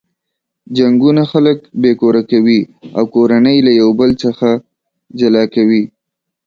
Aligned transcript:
جنګونه 0.77 1.23
خلک 1.31 1.59
بې 1.81 1.91
کوره 1.99 2.21
کوي 2.31 2.59
او 2.97 3.03
کورنۍ 3.13 3.57
له 3.67 3.71
یو 3.81 3.89
بل 3.99 4.11
څخه 4.23 4.49
جلا 5.19 5.43
کوي. 5.55 5.83